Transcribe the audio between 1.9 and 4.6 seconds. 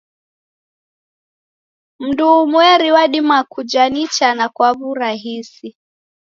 Mndu umweri wadima kuja nicha na